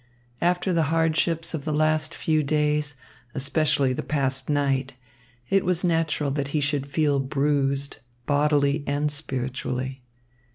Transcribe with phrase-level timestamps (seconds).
[0.41, 2.95] After the hardships of the last few days,
[3.35, 4.95] especially the past night,
[5.51, 10.01] it was natural that he should feel bruised, bodily and spiritually.